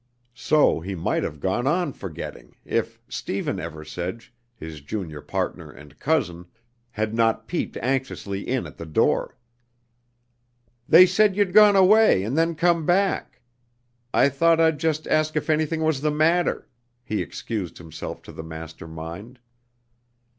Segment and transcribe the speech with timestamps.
[0.33, 6.47] So he might have gone on forgetting, if Stephen Eversedge, his junior partner and cousin,
[6.89, 9.37] had not peeped anxiously in at the door.
[10.89, 13.41] "They said you'd gone away and then come back.
[14.11, 16.67] I thought I'd just ask if anything was the matter,"
[17.03, 19.39] he excused himself to the master mind.